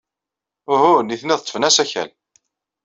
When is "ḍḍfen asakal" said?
1.41-2.09